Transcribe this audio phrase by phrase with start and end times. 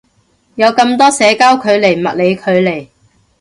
[0.55, 2.87] 有咁多社交距離物理距離